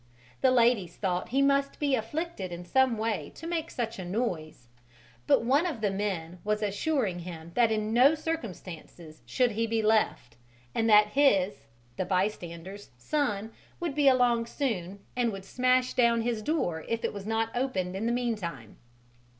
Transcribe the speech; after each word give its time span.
The 0.41 0.49
ladies 0.49 0.95
thought 0.95 1.29
he 1.29 1.43
must 1.43 1.77
be 1.79 1.93
afflicted 1.93 2.51
in 2.51 2.65
some 2.65 2.97
way 2.97 3.31
to 3.35 3.45
make 3.45 3.69
such 3.69 3.99
a 3.99 4.03
noise, 4.03 4.67
but 5.27 5.43
one 5.43 5.67
of 5.67 5.79
the 5.81 5.91
men 5.91 6.39
was 6.43 6.63
assuring 6.63 7.19
him 7.19 7.51
that 7.53 7.71
in 7.71 7.93
no 7.93 8.15
circumstances 8.15 9.21
should 9.27 9.51
he 9.51 9.67
be 9.67 9.83
left, 9.83 10.37
and 10.73 10.89
that 10.89 11.09
his 11.09 11.67
(the 11.97 12.05
bystander's) 12.05 12.89
son 12.97 13.51
would 13.79 13.93
be 13.93 14.07
along 14.07 14.47
soon 14.47 15.01
and 15.15 15.31
would 15.31 15.45
smash 15.45 15.93
down 15.93 16.21
his 16.23 16.41
door 16.41 16.83
if 16.89 17.03
it 17.05 17.13
was 17.13 17.27
not 17.27 17.51
opened 17.55 17.95
in 17.95 18.07
the 18.07 18.11
mean 18.11 18.35
time. 18.35 18.77